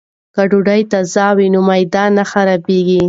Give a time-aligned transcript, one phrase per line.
[0.35, 2.99] که ډوډۍ تازه وي نو معده نه خرابیږي.